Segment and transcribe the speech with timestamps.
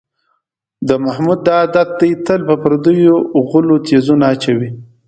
[0.87, 3.15] د محمود دا عادت دی، تل په پردیو
[3.49, 4.69] غولو تیزونه اچوي.